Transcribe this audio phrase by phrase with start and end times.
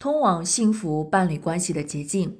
[0.00, 2.36] 通往幸福伴侣关系的捷径，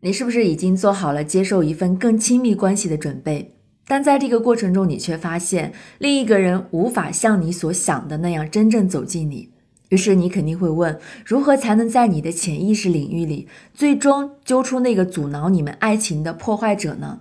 [0.00, 3.56] 你是不是已经做好了接受一份更亲密关系的准备？
[3.86, 9.50] 但在这个过程中，你却发现另一个人无法像你所想的那样真正走进你。
[9.90, 17.20] 于是你肯定会问：如何才能在你的潜意识领域里，最终揪出那个阻挠你们爱情的破坏者呢？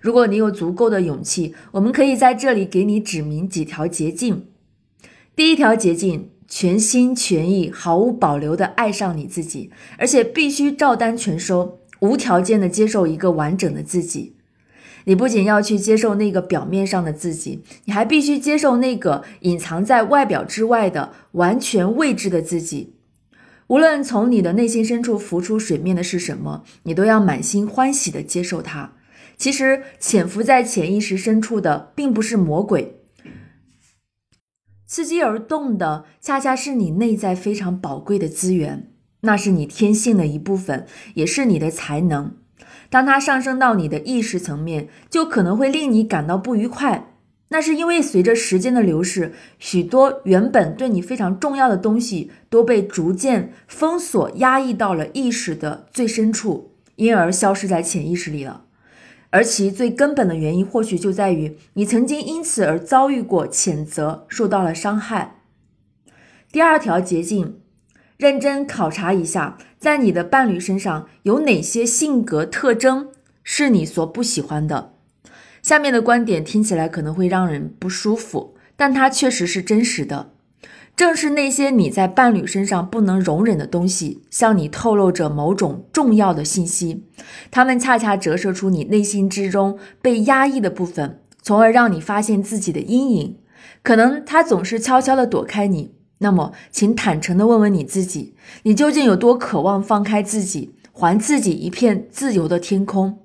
[0.00, 4.46] 如果你有足够的勇气，我们可以在这里给你指明几条捷径。
[5.34, 6.28] 第一条捷径。
[6.54, 14.36] 全心全意、毫无保留地爱上你自己，而且必须照单全收，无条件地接受一个完整的自己。
[15.04, 22.96] 你不仅要去接受那个表面上的自己，你还必须接受那个隐藏在外表之外的完全未知的自己。
[23.68, 28.92] 无论从你的内心深处浮出水面的是什么，你都要满心欢喜地接受它。
[29.38, 32.98] 其实，潜伏在潜意识深处的并不是魔鬼。
[34.92, 38.90] 伺机而动的，恰恰是你内在非常宝贵的资源，
[39.22, 42.34] 那是你天性的一部分，也是你的才能。
[42.90, 47.14] 当它上升到你的意识层面，就可能会令你感到不愉快。
[47.48, 58.64] 那是因为随着时间的流逝，许多原本对你非常重要的东西都被逐渐封锁、压抑到了意识的最深处，因而消失在潜意识里了。
[59.32, 65.40] 而其最根本的原因，或许就在于你曾经因此而遭遇过谴责，受到了伤害。
[66.52, 67.58] 第二条捷径，
[68.18, 73.08] 认真考察一下，在你的伴侣身上有哪些性格特征
[73.42, 74.92] 是你所不喜欢的。
[75.62, 80.32] 下面的观点听起来可能会让人不舒服，但它确实是真实的。
[80.94, 87.04] 正是那些你在伴侣身上不能容忍的东西，向你透露着某种重要的信息。
[87.50, 93.38] 它们恰恰折射出你内心之中被压抑的部分，从而让你发现自己的阴影。
[93.82, 95.94] 可能他总是悄悄地躲开你。
[96.18, 103.18] 那么，请坦诚地问问你自己：你究竟有多渴望放开自己，还自己一片自由的天空？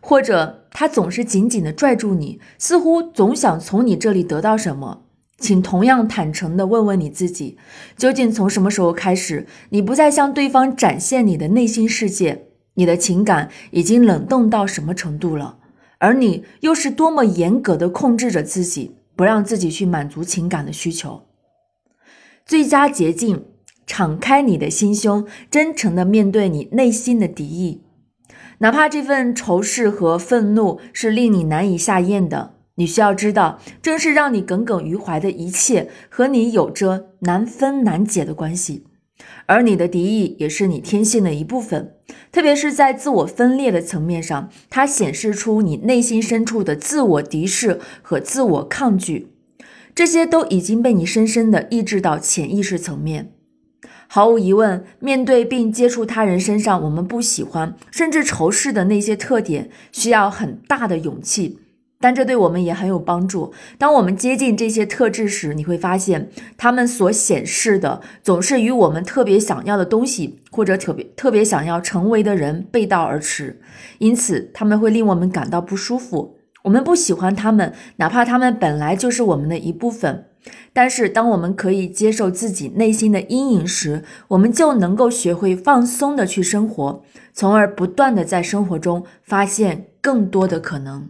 [0.00, 5.02] 或者，他总是紧紧地拽住你，似乎总想从你这里得到什么？
[5.38, 7.56] 请同样坦诚地问问你自己：
[7.96, 12.46] 究竟从什么时候开始，你不再向对方展现你的内心世界？
[12.74, 15.58] 你的情感已经冷冻到什么程度了？
[15.98, 21.22] 而你又是多么严格地控制着自己，不让自己去满足情感的需求？
[22.46, 23.44] 最佳捷径：
[23.86, 27.82] 敞开你的心胸，真诚地面对你内心的敌意，
[28.58, 32.54] 哪怕这份仇视和愤怒是令你难以下咽的。
[32.78, 38.84] 你需要知道，正是让你耿耿于怀的一切，和你有着难分难解的关系，
[39.46, 41.94] 而你的敌意也是你天性的一部分，
[42.30, 49.32] 特别是在自我分裂的层面上，它显示出你内心深处的自我敌视和自我抗拒，
[49.92, 53.32] 这些都已经被你深深的抑制到潜意识层面。
[54.06, 61.58] 毫无疑问，面对并接触他人身上我们不喜欢甚至仇视的那些特点，需要很大的勇气。
[62.00, 63.52] 但这对我们也很有帮助。
[63.76, 73.60] 当我们接近这些特质时，你会发现，他们所显示的总是与我们特别想要的东西，或者特别特别想要成为的人背道而驰。
[73.98, 76.36] 因此，他们会令我们感到不舒服。
[76.62, 80.26] 我们不喜欢他们，哪怕他们本来就是我们的一部分。
[80.72, 91.08] 但是，当我们可以接受自己内心的阴影时，我们就能够学会放松的去生活，从而不断的在生活中发现更多的可能。